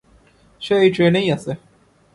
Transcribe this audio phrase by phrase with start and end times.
[0.61, 1.51] সে এই ট্রেনেই আছে।